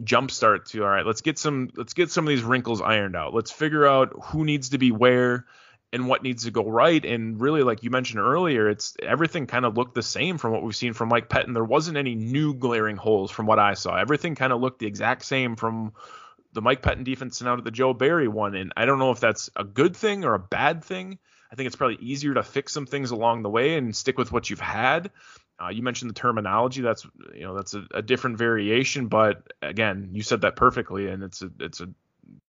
[0.05, 3.16] jump start to all right let's get some let's get some of these wrinkles ironed
[3.16, 3.35] out.
[3.35, 5.47] Let's figure out who needs to be where
[5.93, 7.05] and what needs to go right.
[7.05, 10.62] And really, like you mentioned earlier, it's everything kind of looked the same from what
[10.62, 11.55] we've seen from Mike Pettine.
[11.55, 13.97] There wasn't any new glaring holes from what I saw.
[13.97, 15.93] Everything kind of looked the exact same from
[16.53, 18.55] the Mike Pettine defense now to the Joe Barry one.
[18.55, 21.18] And I don't know if that's a good thing or a bad thing.
[21.51, 24.31] I think it's probably easier to fix some things along the way and stick with
[24.31, 25.11] what you've had.
[25.61, 26.83] Uh, you mentioned the terminology.
[26.83, 31.23] That's you know that's a, a different variation, but again, you said that perfectly, and
[31.23, 31.89] it's a it's a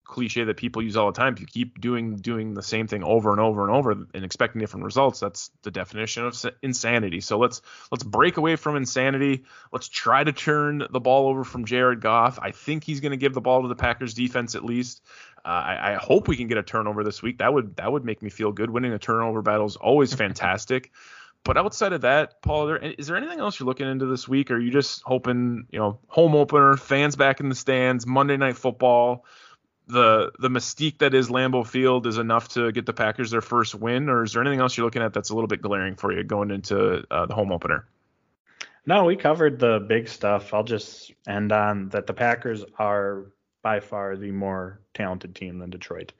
[0.06, 1.34] cliche that people use all the time.
[1.34, 4.60] If you keep doing doing the same thing over and over and over and expecting
[4.60, 7.20] different results, that's the definition of insanity.
[7.20, 9.44] So let's let's break away from insanity.
[9.72, 12.38] Let's try to turn the ball over from Jared Goff.
[12.40, 15.02] I think he's going to give the ball to the Packers defense at least.
[15.44, 17.38] Uh, I, I, hope we can get a turnover this week.
[17.38, 18.70] That would that would make me feel good.
[18.70, 20.90] Winning a turnover battle is always fantastic.
[21.46, 24.50] But outside of that, Paul, there, is there anything else you're looking into this week?
[24.50, 28.36] Or are you just hoping, you know, home opener, fans back in the stands, Monday
[28.36, 29.24] night football?
[29.88, 33.74] the the mystique that is Lambeau Field is enough to get the Packers their first
[33.74, 36.12] win, or is there anything else you're looking at that's a little bit glaring for
[36.12, 37.86] you going into uh, the home opener?
[38.84, 40.54] No, we covered the big stuff.
[40.54, 43.26] I'll just end on that the Packers are
[43.62, 46.12] by far the more talented team than Detroit.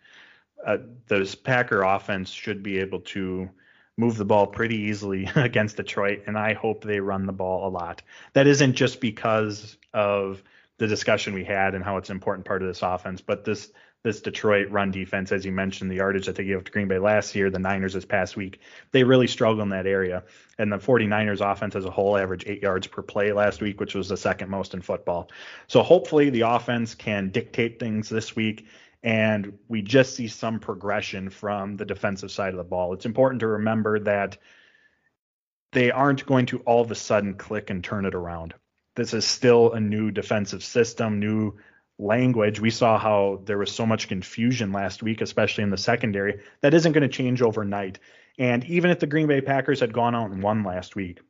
[0.65, 3.49] Uh, this Packer offense should be able to
[3.97, 7.71] move the ball pretty easily against Detroit, and I hope they run the ball a
[7.71, 8.03] lot.
[8.35, 10.43] That isn't just because of
[10.79, 13.21] the discussion we had and how it's an important part of this offense.
[13.21, 13.71] But this
[14.07, 17.01] this Detroit run defense, as you mentioned, the yardage that they gave to Green Bay
[17.01, 18.61] last year, the Niners this past week,
[18.93, 20.23] they really struggle in that area.
[20.59, 23.97] And the 49ers offense as a whole averaged eight yards per play last week, which
[23.97, 25.29] was the second most in football.
[25.67, 28.69] So hopefully the offense can dictate things this week
[29.07, 32.93] and we just see some progression from the defensive side of the ball.
[32.93, 34.37] It's important to remember that
[35.73, 38.53] they aren't going to all of a sudden click and turn it around
[38.97, 41.55] this is still a new defensive system, new
[41.99, 42.59] language.
[42.59, 46.41] We saw how there was so much confusion last week, especially in the secondary.
[46.63, 48.01] That isn't going to change overnight.
[48.39, 51.21] And even if the Green Bay Packers had gone out and won last week,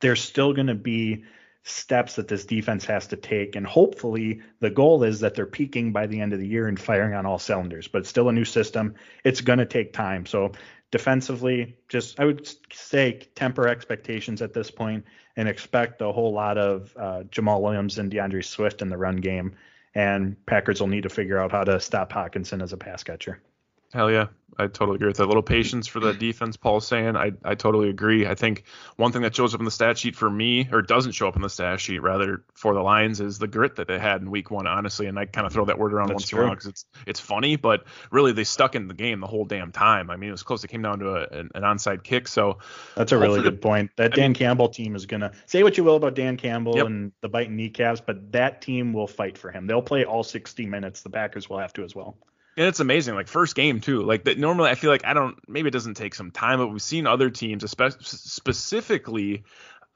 [0.00, 1.24] there's still going to be
[1.62, 3.56] steps that this defense has to take.
[3.56, 6.78] And hopefully, the goal is that they're peaking by the end of the year and
[6.78, 7.88] firing on all cylinders.
[7.88, 8.94] But it's still a new system.
[9.24, 10.26] It's going to take time.
[10.26, 10.52] So
[10.90, 15.04] defensively, just I would say temper expectations at this point
[15.36, 19.16] and expect a whole lot of uh, Jamaal Williams and D'Andre Swift in the run
[19.16, 19.56] game.
[19.94, 23.42] And Packers will need to figure out how to stop Hockenson as a pass catcher.
[23.92, 24.26] Hell yeah.
[24.60, 25.24] I totally agree with that.
[25.24, 27.16] A little patience for the defense, Paul's saying.
[27.16, 28.26] I, I totally agree.
[28.26, 28.64] I think
[28.96, 31.36] one thing that shows up in the stat sheet for me, or doesn't show up
[31.36, 34.30] in the stat sheet rather for the Lions, is the grit that they had in
[34.30, 35.06] week one, honestly.
[35.06, 36.40] And I kind of throw that word around That's once true.
[36.40, 39.26] in a while because it's it's funny, but really they stuck in the game the
[39.26, 40.10] whole damn time.
[40.10, 40.62] I mean, it was close.
[40.62, 42.28] It came down to a, an, an onside kick.
[42.28, 42.58] So
[42.96, 43.92] that's a really good the, point.
[43.96, 46.76] That Dan mean, Campbell team is going to say what you will about Dan Campbell
[46.76, 46.86] yep.
[46.86, 49.66] and the biting kneecaps, but that team will fight for him.
[49.66, 51.02] They'll play all 60 minutes.
[51.02, 52.18] The Packers will have to as well.
[52.56, 54.02] And it's amazing, like first game too.
[54.02, 55.36] Like that normally, I feel like I don't.
[55.48, 59.44] Maybe it doesn't take some time, but we've seen other teams, especially specifically,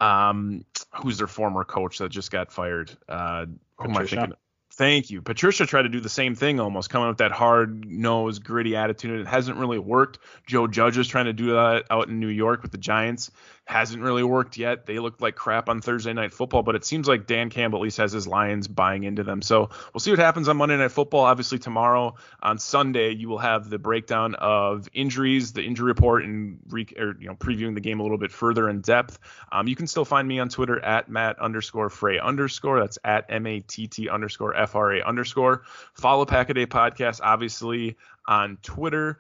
[0.01, 2.91] um, who's their former coach that just got fired?
[3.09, 3.47] Uh,
[3.79, 4.35] who am I thinking?
[4.77, 5.23] Thank you.
[5.23, 9.21] Patricia tried to do the same thing almost, coming with that hard nosed, gritty attitude.
[9.21, 10.19] It hasn't really worked.
[10.49, 13.31] Joe Judge is trying to do that out in New York with the Giants
[13.67, 14.85] hasn't really worked yet.
[14.85, 17.83] They looked like crap on Thursday night football, but it seems like Dan Campbell at
[17.83, 19.41] least has his Lions buying into them.
[19.41, 21.25] So we'll see what happens on Monday night football.
[21.25, 26.59] Obviously tomorrow on Sunday you will have the breakdown of injuries, the injury report, and
[26.69, 29.19] re- or, you know previewing the game a little bit further in depth.
[29.51, 32.81] Um, you can still find me on Twitter at Matt underscore Frey underscore.
[32.81, 35.63] That's at M A T T underscore F R A underscore.
[35.95, 37.97] Follow Pack a Day podcast obviously
[38.27, 39.19] on Twitter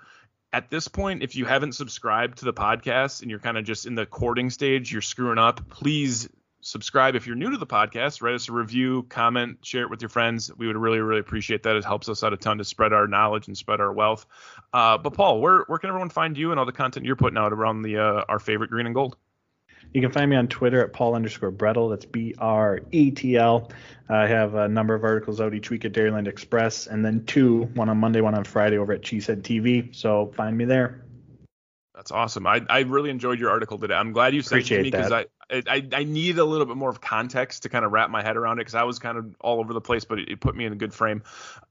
[0.54, 3.86] at this point, if you haven't subscribed to the podcast and you're kind of just
[3.86, 5.68] in the courting stage, you're screwing up.
[5.68, 6.28] Please
[6.60, 7.16] subscribe.
[7.16, 10.10] If you're new to the podcast, write us a review, comment, share it with your
[10.10, 10.52] friends.
[10.56, 11.74] We would really, really appreciate that.
[11.74, 14.26] It helps us out a ton to spread our knowledge and spread our wealth.
[14.72, 17.36] Uh, but Paul, where where can everyone find you and all the content you're putting
[17.36, 19.16] out around the uh, our favorite green and gold?
[19.94, 21.88] You can find me on Twitter at Paul underscore Bretl.
[21.88, 23.70] That's B R E T L.
[24.08, 27.62] I have a number of articles out each week at Dairyland Express, and then two,
[27.74, 29.94] one on Monday, one on Friday over at Cheesehead TV.
[29.94, 31.04] So find me there.
[31.94, 32.44] That's awesome.
[32.44, 33.94] I, I really enjoyed your article today.
[33.94, 36.66] I'm glad you sent Appreciate it to me because I, I, I need a little
[36.66, 38.98] bit more of context to kind of wrap my head around it because I was
[38.98, 41.22] kind of all over the place, but it, it put me in a good frame.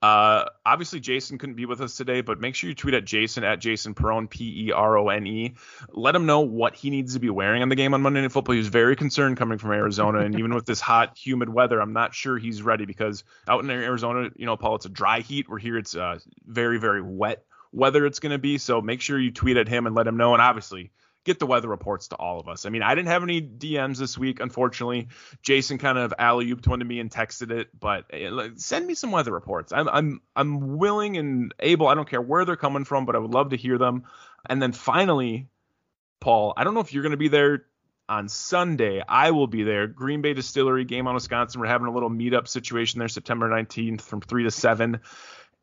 [0.02, 3.44] Uh, obviously, Jason couldn't be with us today, but make sure you tweet at Jason
[3.44, 5.56] at Jason Perone, P E R O N E.
[5.92, 8.32] Let him know what he needs to be wearing on the game on Monday Night
[8.32, 8.54] Football.
[8.54, 11.94] He was very concerned coming from Arizona, and even with this hot, humid weather, I'm
[11.94, 15.50] not sure he's ready because out in Arizona, you know, Paul, it's a dry heat.
[15.50, 17.44] We're here, it's uh, very, very wet
[17.74, 18.58] weather it's going to be.
[18.58, 20.34] So make sure you tweet at him and let him know.
[20.34, 20.92] And obviously,
[21.24, 22.66] get the weather reports to all of us.
[22.66, 25.08] I mean, I didn't have any DMs this week, unfortunately.
[25.42, 28.94] Jason kind of alley ooped one to me and texted it, but eh, send me
[28.94, 29.72] some weather reports.
[29.72, 31.88] I'm I'm I'm willing and able.
[31.88, 34.04] I don't care where they're coming from, but I would love to hear them.
[34.50, 35.48] And then finally,
[36.20, 37.66] Paul, I don't know if you're going to be there
[38.10, 39.02] on Sunday.
[39.08, 39.88] I will be there.
[39.88, 41.62] Green Bay Distillery game on Wisconsin.
[41.62, 45.00] We're having a little meetup situation there, September 19th from three to seven.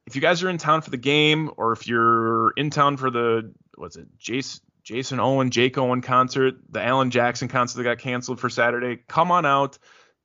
[0.06, 3.10] If you guys are in town for the game, or if you're in town for
[3.10, 7.98] the what's it, Jason Jason Owen, Jake Owen concert, the Alan Jackson concert that got
[7.98, 9.00] canceled for Saturday.
[9.06, 9.78] Come on out,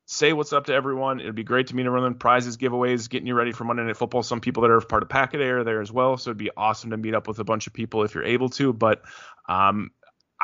[0.07, 1.19] say what's up to everyone.
[1.19, 2.15] It'd be great to meet everyone.
[2.15, 4.23] Prizes, giveaways, getting you ready for Monday Night Football.
[4.23, 6.39] Some people that are part of Pack a Day are there as well, so it'd
[6.39, 8.73] be awesome to meet up with a bunch of people if you're able to.
[8.73, 9.03] But
[9.47, 9.91] um,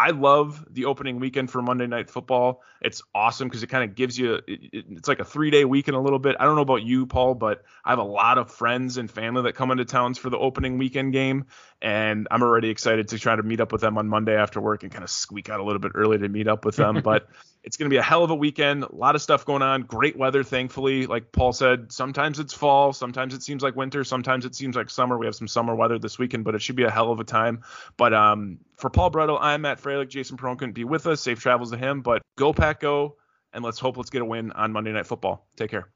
[0.02, 2.64] I love the opening weekend for Monday Night Football.
[2.82, 5.96] It's awesome because it kind of gives you, it, it's like a three day weekend
[5.96, 6.36] a little bit.
[6.40, 9.44] I don't know about you, Paul, but I have a lot of friends and family
[9.44, 11.46] that come into towns for the opening weekend game.
[11.84, 14.82] And I'm already excited to try to meet up with them on Monday after work
[14.82, 17.02] and kind of squeak out a little bit early to meet up with them.
[17.04, 17.28] but
[17.64, 18.84] it's going to be a hell of a weekend.
[18.84, 19.84] A lot of stuff going on.
[19.84, 21.06] Great weather, thankfully.
[21.06, 24.90] Like Paul said, sometimes it's fall, sometimes it seems like winter, sometimes it seems like
[24.90, 25.18] summer.
[25.18, 27.24] We have some summer weather this weekend, but it should be a hell of a
[27.24, 27.62] time.
[27.98, 30.10] But um, for Paul Bretl, I'm Matt Fralick.
[30.10, 31.22] Jason Perone couldn't be with us.
[31.22, 32.02] Safe travels to him.
[32.02, 33.18] But go pack, go,
[33.54, 35.48] and let's hope let's get a win on Monday Night Football.
[35.56, 35.90] Take care.